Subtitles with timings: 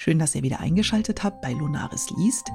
[0.00, 2.52] Schön, dass ihr wieder eingeschaltet habt bei Lunaris liest.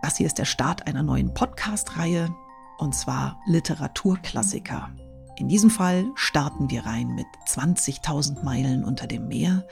[0.00, 2.34] Das hier ist der Start einer neuen Podcast-Reihe
[2.78, 4.90] und zwar Literaturklassiker.
[5.36, 9.68] In diesem Fall starten wir rein mit 20.000 Meilen unter dem Meer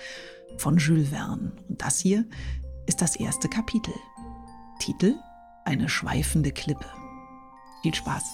[0.59, 1.53] von Jules Verne.
[1.67, 2.27] Und das hier
[2.85, 3.95] ist das erste Kapitel.
[4.79, 5.15] Titel
[5.65, 6.87] Eine schweifende Klippe.
[7.81, 8.25] Viel Spaß.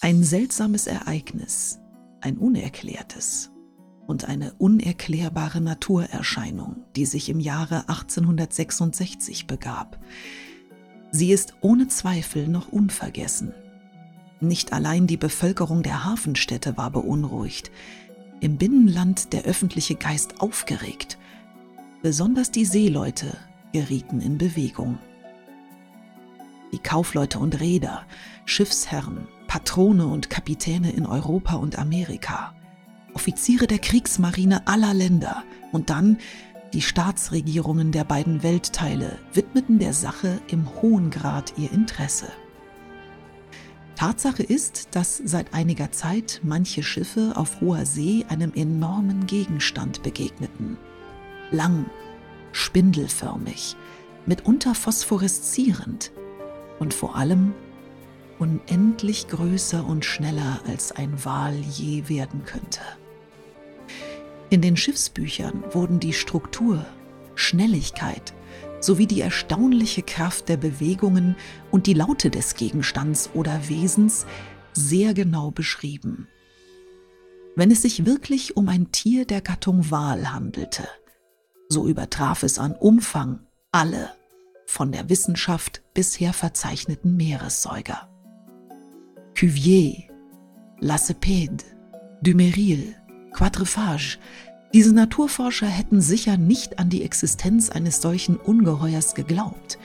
[0.00, 1.78] Ein seltsames Ereignis,
[2.22, 3.51] ein unerklärtes,
[4.06, 9.98] und eine unerklärbare Naturerscheinung, die sich im Jahre 1866 begab.
[11.10, 13.52] Sie ist ohne Zweifel noch unvergessen.
[14.40, 17.70] Nicht allein die Bevölkerung der Hafenstädte war beunruhigt,
[18.40, 21.18] im Binnenland der öffentliche Geist aufgeregt.
[22.02, 23.36] Besonders die Seeleute
[23.72, 24.98] gerieten in Bewegung.
[26.72, 28.04] Die Kaufleute und Reeder,
[28.46, 32.54] Schiffsherren, Patrone und Kapitäne in Europa und Amerika–
[33.14, 36.18] Offiziere der Kriegsmarine aller Länder und dann
[36.72, 42.28] die Staatsregierungen der beiden Weltteile widmeten der Sache im hohen Grad ihr Interesse.
[43.94, 50.78] Tatsache ist, dass seit einiger Zeit manche Schiffe auf hoher See einem enormen Gegenstand begegneten.
[51.50, 51.86] Lang,
[52.52, 53.76] spindelförmig,
[54.24, 56.10] mitunter phosphoreszierend
[56.78, 57.52] und vor allem
[58.38, 62.80] unendlich größer und schneller als ein Wal je werden könnte.
[64.52, 66.84] In den Schiffsbüchern wurden die Struktur,
[67.34, 68.34] Schnelligkeit
[68.80, 71.36] sowie die erstaunliche Kraft der Bewegungen
[71.70, 74.26] und die Laute des Gegenstands oder Wesens
[74.74, 76.28] sehr genau beschrieben.
[77.56, 80.86] Wenn es sich wirklich um ein Tier der Gattung Wal handelte,
[81.70, 84.10] so übertraf es an Umfang alle
[84.66, 88.10] von der Wissenschaft bisher verzeichneten Meeressäuger.
[89.34, 89.94] Cuvier,
[90.78, 91.64] Lacepede,
[92.20, 92.96] Dumeril,
[93.32, 94.18] Quadriphage.
[94.72, 99.78] Diese Naturforscher hätten sicher nicht an die Existenz eines solchen Ungeheuers geglaubt,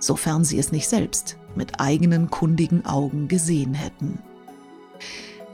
[0.00, 4.18] sofern sie es nicht selbst mit eigenen kundigen Augen gesehen hätten.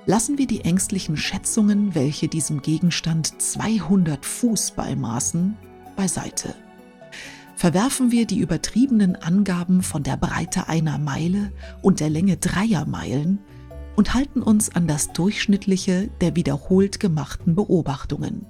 [0.07, 5.57] Lassen wir die ängstlichen Schätzungen, welche diesem Gegenstand 200 Fuß beimaßen,
[5.95, 6.55] beiseite.
[7.55, 13.39] Verwerfen wir die übertriebenen Angaben von der Breite einer Meile und der Länge dreier Meilen
[13.97, 18.47] und halten uns an das Durchschnittliche der wiederholt gemachten Beobachtungen.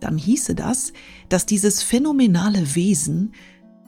[0.00, 0.92] Dann hieße das,
[1.28, 3.34] dass dieses phänomenale Wesen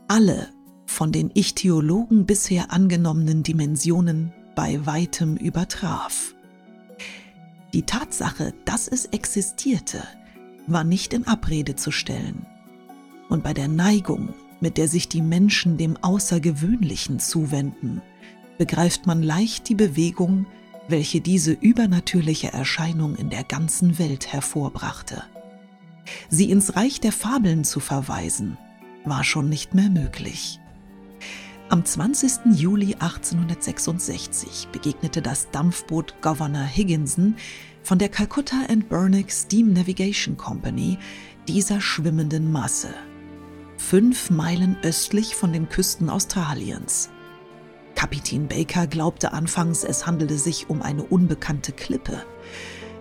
[0.06, 0.49] alle
[0.87, 6.34] von den Ichthyologen bisher angenommenen Dimensionen bei weitem übertraf.
[7.72, 10.05] Die Tatsache, dass es existierte,
[10.69, 12.47] war nicht in Abrede zu stellen.
[13.28, 18.00] Und bei der Neigung, mit der sich die Menschen dem Außergewöhnlichen zuwenden,
[18.59, 20.47] begreift man leicht die Bewegung,
[20.88, 25.22] welche diese übernatürliche Erscheinung in der ganzen Welt hervorbrachte.
[26.28, 28.59] Sie ins Reich der Fabeln zu verweisen,
[29.04, 30.60] war schon nicht mehr möglich.
[31.70, 32.54] Am 20.
[32.56, 37.37] Juli 1866 begegnete das Dampfboot Governor Higginson
[37.82, 40.98] von der Calcutta and Burnick Steam Navigation Company
[41.48, 42.94] dieser schwimmenden Masse,
[43.78, 47.10] fünf Meilen östlich von den Küsten Australiens.
[47.94, 52.25] Kapitän Baker glaubte anfangs, es handele sich um eine unbekannte Klippe.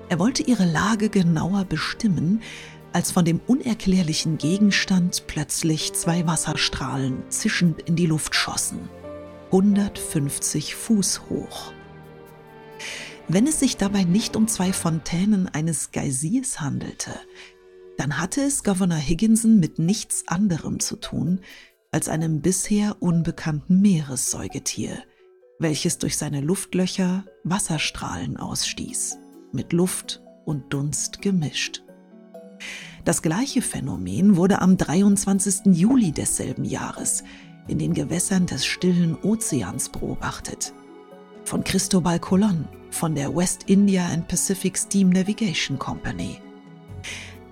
[0.10, 2.42] Er wollte ihre Lage genauer bestimmen,
[2.94, 8.90] als von dem unerklärlichen Gegenstand plötzlich zwei Wasserstrahlen zischend in die Luft schossen.
[9.48, 11.74] 150 Fuß hoch.
[13.28, 17.12] Wenn es sich dabei nicht um zwei Fontänen eines Geysirs handelte,
[17.98, 21.42] dann hatte es Governor Higginson mit nichts anderem zu tun,
[21.94, 24.98] als einem bisher unbekannten Meeressäugetier,
[25.60, 29.20] welches durch seine Luftlöcher Wasserstrahlen ausstieß,
[29.52, 31.84] mit Luft und Dunst gemischt.
[33.06, 35.76] Das gleiche Phänomen wurde am 23.
[35.78, 37.24] Juli desselben Jahres
[37.68, 40.74] in den Gewässern des stillen Ozeans beobachtet.
[41.46, 46.40] Von Cristobal Colon von der West India and Pacific Steam Navigation Company.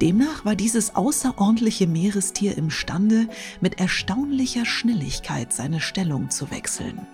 [0.02, 3.30] Demnach war dieses außerordentliche Meerestier imstande,
[3.62, 7.06] mit erstaunlicher Schnelligkeit seine Stellung zu wechseln.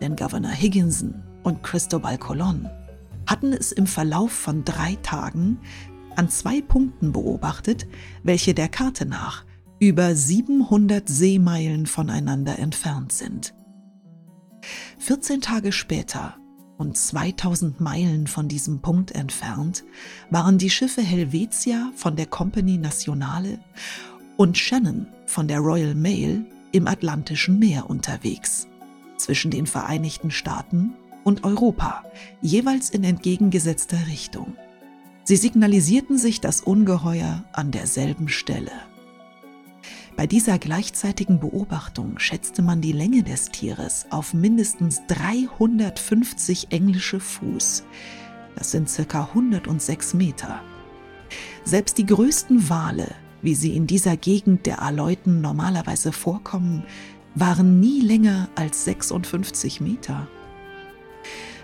[0.00, 2.70] Denn Governor Higginson und Cristobal Colon
[3.26, 5.58] hatten es im Verlauf von drei Tagen
[6.14, 7.88] an zwei Punkten beobachtet,
[8.22, 9.44] welche der Karte nach
[9.80, 13.52] über 700 Seemeilen voneinander entfernt sind.
[14.98, 16.36] 14 Tage später
[16.82, 19.84] und 2000 Meilen von diesem Punkt entfernt
[20.30, 23.60] waren die Schiffe Helvetia von der Compagnie Nationale
[24.36, 28.66] und Shannon von der Royal Mail im Atlantischen Meer unterwegs,
[29.16, 32.02] zwischen den Vereinigten Staaten und Europa,
[32.40, 34.56] jeweils in entgegengesetzter Richtung.
[35.22, 38.72] Sie signalisierten sich das Ungeheuer an derselben Stelle.
[40.16, 47.84] Bei dieser gleichzeitigen Beobachtung schätzte man die Länge des Tieres auf mindestens 350 englische Fuß.
[48.54, 50.60] Das sind circa 106 Meter.
[51.64, 56.84] Selbst die größten Wale, wie sie in dieser Gegend der Aleuten normalerweise vorkommen,
[57.34, 60.28] waren nie länger als 56 Meter.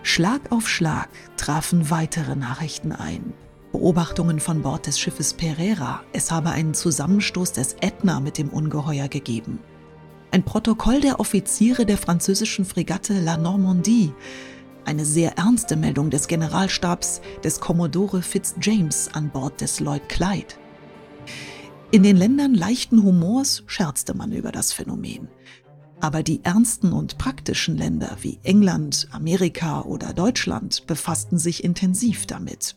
[0.02, 3.34] Schlag auf Schlag trafen weitere Nachrichten ein.
[3.72, 9.08] Beobachtungen von Bord des Schiffes Pereira, es habe einen Zusammenstoß des Ätna mit dem Ungeheuer
[9.08, 9.58] gegeben.
[10.30, 14.12] Ein Protokoll der Offiziere der französischen Fregatte La Normandie,
[14.86, 20.54] eine sehr ernste Meldung des Generalstabs des Commodore Fitzjames an Bord des Lloyd Clyde.
[21.90, 25.28] In den Ländern leichten Humors scherzte man über das Phänomen.
[26.00, 32.76] Aber die ernsten und praktischen Länder wie England, Amerika oder Deutschland befassten sich intensiv damit.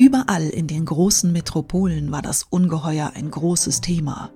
[0.00, 4.30] Überall in den großen Metropolen war das Ungeheuer ein großes Thema.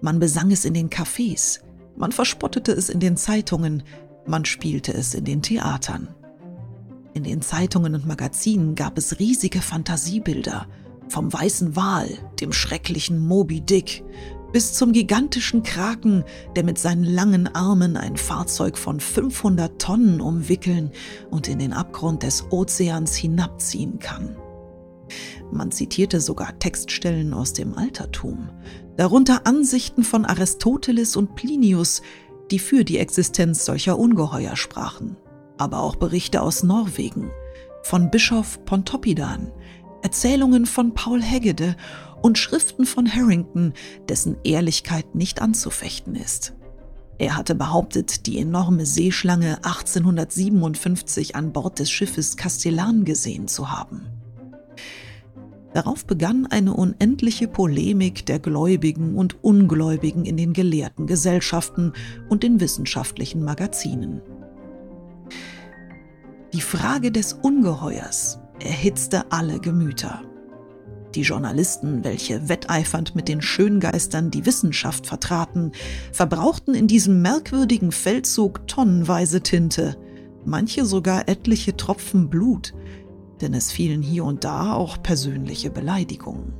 [0.00, 1.58] Man besang es in den Cafés,
[1.96, 3.82] man verspottete es in den Zeitungen,
[4.24, 6.14] man spielte es in den Theatern.
[7.12, 10.68] In den Zeitungen und Magazinen gab es riesige Fantasiebilder,
[11.08, 12.08] vom weißen Wal,
[12.40, 14.04] dem schrecklichen Moby Dick,
[14.52, 16.22] bis zum gigantischen Kraken,
[16.54, 20.92] der mit seinen langen Armen ein Fahrzeug von 500 Tonnen umwickeln
[21.32, 24.36] und in den Abgrund des Ozeans hinabziehen kann.
[25.52, 28.50] Man zitierte sogar Textstellen aus dem Altertum,
[28.96, 32.02] darunter Ansichten von Aristoteles und Plinius,
[32.50, 35.16] die für die Existenz solcher Ungeheuer sprachen,
[35.58, 37.30] aber auch Berichte aus Norwegen,
[37.82, 39.52] von Bischof Pontoppidan,
[40.02, 41.76] Erzählungen von Paul Heggede
[42.22, 43.72] und Schriften von Harrington,
[44.08, 46.54] dessen Ehrlichkeit nicht anzufechten ist.
[47.18, 54.06] Er hatte behauptet, die enorme Seeschlange 1857 an Bord des Schiffes Castellan gesehen zu haben.
[55.74, 61.92] Darauf begann eine unendliche Polemik der Gläubigen und Ungläubigen in den gelehrten Gesellschaften
[62.28, 64.22] und den wissenschaftlichen Magazinen.
[66.52, 70.22] Die Frage des Ungeheuers erhitzte alle Gemüter.
[71.16, 75.72] Die Journalisten, welche wetteifernd mit den Schöngeistern die Wissenschaft vertraten,
[76.12, 79.96] verbrauchten in diesem merkwürdigen Feldzug tonnenweise Tinte,
[80.44, 82.74] manche sogar etliche Tropfen Blut,
[83.44, 86.54] denn es fielen hier und da auch persönliche Beleidigungen.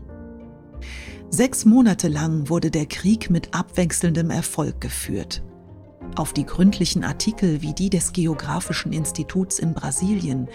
[1.30, 5.42] Sechs Monate lang wurde der Krieg mit abwechselndem Erfolg geführt.
[6.14, 10.48] Auf die gründlichen Artikel wie die des Geographischen Instituts in Brasilien,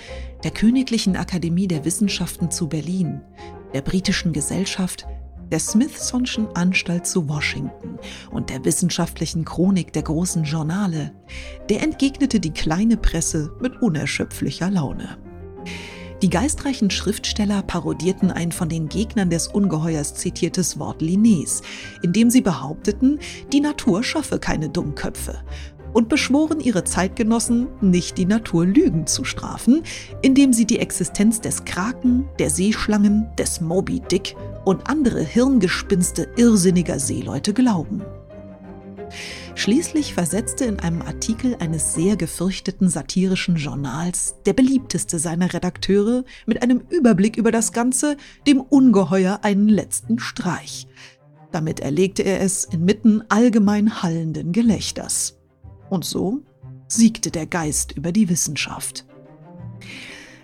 [0.44, 3.22] der Königlichen Akademie der Wissenschaften zu Berlin,
[3.74, 5.06] der Britischen Gesellschaft,
[5.52, 7.98] der Smithsonschen Anstalt zu Washington
[8.32, 11.12] und der wissenschaftlichen Chronik der großen Journale,
[11.70, 15.18] der entgegnete die kleine Presse mit unerschöpflicher Laune.
[16.22, 21.62] Die geistreichen Schriftsteller parodierten ein von den Gegnern des Ungeheuers zitiertes Wort Linnés,
[22.02, 23.20] indem sie behaupteten,
[23.54, 25.40] die Natur schaffe keine Dummköpfe
[25.94, 29.84] und beschworen ihre Zeitgenossen, nicht die Natur Lügen zu strafen,
[30.22, 34.36] indem sie die Existenz des Kraken, der Seeschlangen, des Moby Dick
[34.66, 38.04] und andere Hirngespinste irrsinniger Seeleute glauben.
[39.60, 46.64] Schließlich versetzte in einem Artikel eines sehr gefürchteten satirischen Journals der beliebteste seiner Redakteure mit
[46.64, 48.16] einem Überblick über das Ganze
[48.48, 50.88] dem Ungeheuer einen letzten Streich.
[51.52, 55.38] Damit erlegte er es inmitten allgemein hallenden Gelächters.
[55.90, 56.40] Und so
[56.88, 59.06] siegte der Geist über die Wissenschaft.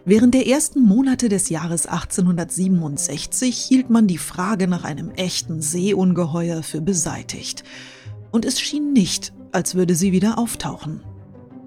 [0.03, 6.63] Während der ersten Monate des Jahres 1867 hielt man die Frage nach einem echten Seeungeheuer
[6.63, 7.63] für beseitigt
[8.36, 11.00] und es schien nicht, als würde sie wieder auftauchen,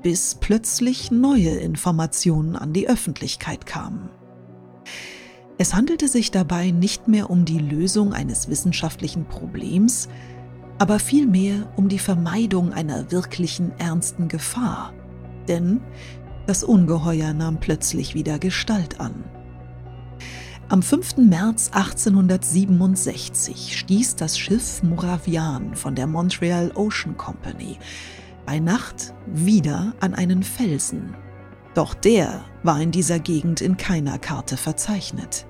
[0.03, 4.11] bis plötzlich neue Informationen an die Öffentlichkeit kamen.
[5.57, 10.11] Es handelte sich dabei nicht mehr um die Lösung eines wissenschaftlichen Problems,
[10.77, 14.93] aber vielmehr um die Vermeidung einer wirklichen ernsten Gefahr,
[15.49, 15.81] denn
[16.47, 19.25] das Ungeheuer nahm plötzlich wieder Gestalt an.
[20.71, 21.17] Am 5.
[21.17, 27.79] März 1867 stieß das Schiff Moravian von der Montreal Ocean Company
[28.45, 31.17] bei Nacht wieder an einen Felsen.
[31.73, 35.47] Doch der war in dieser Gegend in keiner Karte verzeichnet.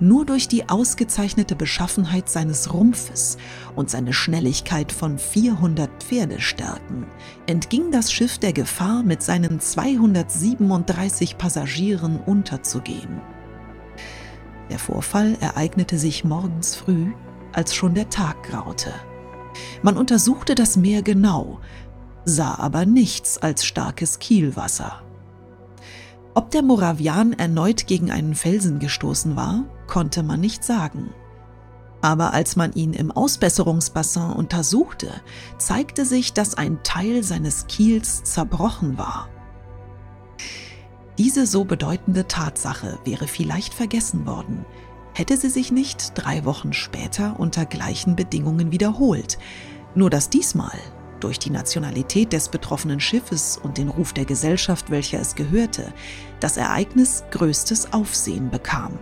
[0.00, 3.38] Nur durch die ausgezeichnete Beschaffenheit seines Rumpfes
[3.76, 7.06] und seine Schnelligkeit von 400 Pferdestärken
[7.46, 13.20] entging das Schiff der Gefahr, mit seinen 237 Passagieren unterzugehen.
[14.70, 17.12] Der Vorfall ereignete sich morgens früh,
[17.52, 18.92] als schon der Tag graute.
[19.82, 21.60] Man untersuchte das Meer genau,
[22.24, 25.02] sah aber nichts als starkes Kielwasser.
[26.34, 31.10] Ob der Moravian erneut gegen einen Felsen gestoßen war, konnte man nicht sagen.
[32.02, 35.08] Aber als man ihn im Ausbesserungsbassin untersuchte,
[35.56, 39.28] zeigte sich, dass ein Teil seines Kiels zerbrochen war.
[41.18, 44.66] Diese so bedeutende Tatsache wäre vielleicht vergessen worden,
[45.14, 49.38] hätte sie sich nicht drei Wochen später unter gleichen Bedingungen wiederholt,
[49.94, 50.78] nur dass diesmal
[51.20, 55.90] durch die Nationalität des betroffenen Schiffes und den Ruf der Gesellschaft, welcher es gehörte,
[56.38, 58.98] das Ereignis größtes Aufsehen bekam.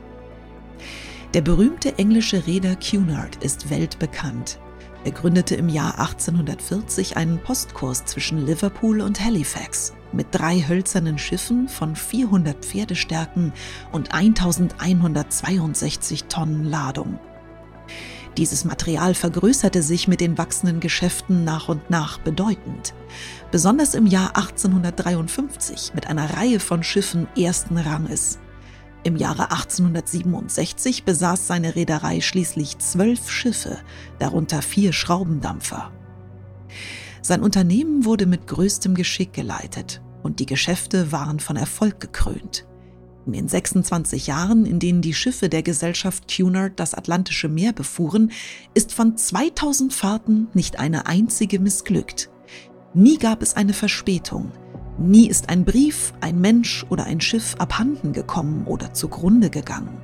[1.35, 4.61] Der berühmte englische Reeder Cunard ist weltbekannt.
[5.02, 11.68] Er gründete im Jahr 1840 einen Postkurs zwischen Liverpool und Halifax mit drei hölzernen Schiffen
[11.68, 13.52] von 400 Pferdestärken
[13.92, 17.18] und 1162 Tonnen Ladung.
[18.37, 22.92] Dieses Material vergrößerte sich mit den wachsenden Geschäften nach und nach bedeutend.
[23.52, 28.40] Besonders im Jahr 1853 mit einer Reihe von Schiffen ersten Ranges.
[29.04, 33.78] Im Jahre 1867 besaß seine Reederei schließlich zwölf Schiffe,
[34.18, 35.92] darunter vier Schraubendampfer.
[37.26, 42.66] Sein Unternehmen wurde mit größtem Geschick geleitet und die Geschäfte waren von Erfolg gekrönt.
[43.25, 48.31] In den 26 Jahren, in denen die Schiffe der Gesellschaft Cunard das Atlantische Meer befuhren,
[48.75, 52.28] ist von 2000 Fahrten nicht eine einzige missglückt.
[52.93, 54.52] Nie gab es eine Verspätung.
[54.99, 59.97] Nie ist ein Brief, ein Mensch oder ein Schiff abhanden gekommen oder zugrunde gegangen.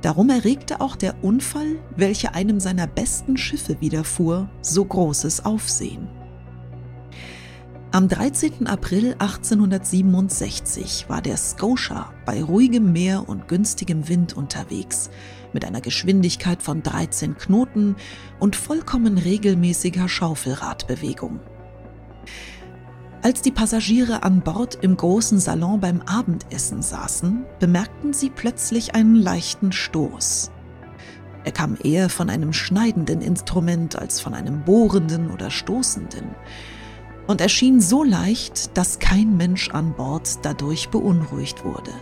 [0.00, 6.08] Darum erregte auch der Unfall, welcher einem seiner besten Schiffe widerfuhr, so großes Aufsehen.
[7.92, 8.68] Am 13.
[8.68, 15.10] April 1867 war der Scotia bei ruhigem Meer und günstigem Wind unterwegs,
[15.52, 17.96] mit einer Geschwindigkeit von 13 Knoten
[18.38, 21.40] und vollkommen regelmäßiger Schaufelradbewegung.
[23.22, 29.16] Als die Passagiere an Bord im großen Salon beim Abendessen saßen, bemerkten sie plötzlich einen
[29.16, 30.52] leichten Stoß.
[31.42, 36.36] Er kam eher von einem schneidenden Instrument als von einem bohrenden oder stoßenden
[37.30, 41.92] und erschien so leicht, dass kein Mensch an Bord dadurch beunruhigt wurde.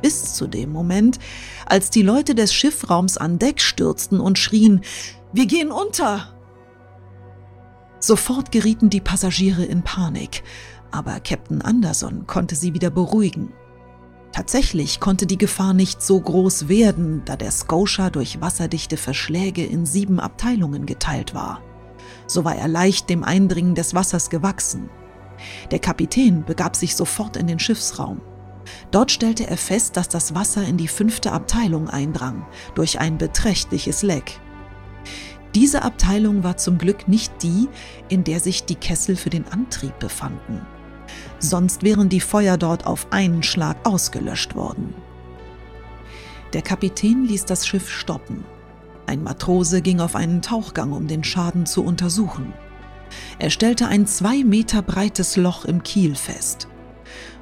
[0.00, 1.18] Bis zu dem Moment,
[1.66, 4.80] als die Leute des Schiffraums an Deck stürzten und schrien,
[5.34, 6.34] wir gehen unter.
[7.98, 10.42] Sofort gerieten die Passagiere in Panik,
[10.90, 13.52] aber Captain Anderson konnte sie wieder beruhigen.
[14.32, 19.84] Tatsächlich konnte die Gefahr nicht so groß werden, da der Scotia durch wasserdichte Verschläge in
[19.84, 21.60] sieben Abteilungen geteilt war
[22.30, 24.88] so war er leicht dem Eindringen des Wassers gewachsen.
[25.70, 28.20] Der Kapitän begab sich sofort in den Schiffsraum.
[28.90, 34.02] Dort stellte er fest, dass das Wasser in die fünfte Abteilung eindrang, durch ein beträchtliches
[34.02, 34.38] Leck.
[35.54, 37.68] Diese Abteilung war zum Glück nicht die,
[38.08, 40.64] in der sich die Kessel für den Antrieb befanden.
[41.40, 44.94] Sonst wären die Feuer dort auf einen Schlag ausgelöscht worden.
[46.52, 48.44] Der Kapitän ließ das Schiff stoppen
[49.10, 52.54] ein Matrose ging auf einen Tauchgang, um den Schaden zu untersuchen.
[53.40, 56.68] Er stellte ein zwei Meter breites Loch im Kiel fest.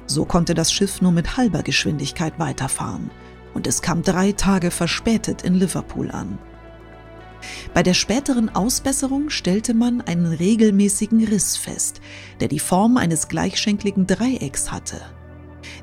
[0.07, 3.11] So konnte das Schiff nur mit halber Geschwindigkeit weiterfahren
[3.53, 6.39] und es kam drei Tage verspätet in Liverpool an.
[7.75, 12.01] Bei der späteren Ausbesserung stellte man einen regelmäßigen Riss fest,
[12.39, 14.99] der die Form eines gleichschenkligen Dreiecks hatte.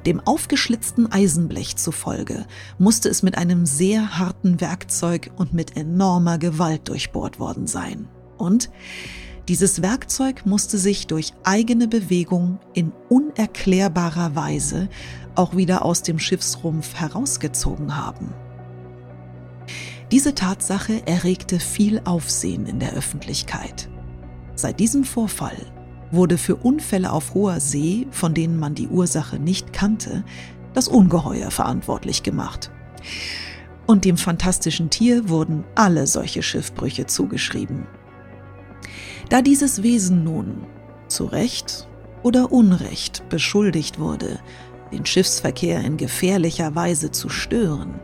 [0.07, 2.47] Dem aufgeschlitzten Eisenblech zufolge
[2.79, 8.09] musste es mit einem sehr harten Werkzeug und mit enormer Gewalt durchbohrt worden sein.
[8.39, 8.71] Und
[9.49, 14.89] dieses Werkzeug musste sich durch eigene Bewegung in unerklärbarer Weise
[15.35, 18.33] auch wieder aus dem Schiffsrumpf herausgezogen haben.
[20.13, 23.89] Diese Tatsache erregte viel Aufsehen in der Öffentlichkeit.
[24.55, 25.57] Seit diesem Vorfall
[26.11, 30.25] wurde für Unfälle auf hoher See, von denen man die Ursache nicht kannte,
[30.75, 32.71] das Ungeheuer verantwortlich gemacht.
[33.87, 37.87] Und dem fantastischen Tier wurden alle solche Schiffbrüche zugeschrieben.
[39.29, 40.67] Da dieses Wesen nun,
[41.09, 41.87] zu Recht
[42.23, 44.41] oder Unrecht, beschuldigt wurde,
[44.93, 47.95] den Schiffsverkehr in gefährlicher Weise zu stören,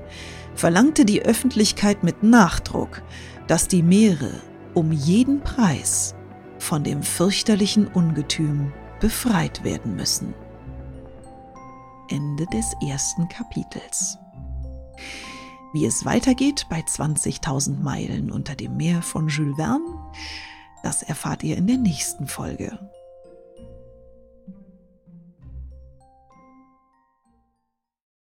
[0.54, 3.02] verlangte die Öffentlichkeit mit Nachdruck,
[3.46, 4.30] dass die Meere
[4.74, 6.14] um jeden Preis
[6.62, 10.32] von dem fürchterlichen Ungetüm befreit werden müssen.
[12.08, 14.16] Ende des ersten Kapitels.
[15.72, 19.84] Wie es weitergeht bei 20.000 Meilen unter dem Meer von Jules Verne,
[20.82, 22.78] das erfahrt ihr in der nächsten Folge.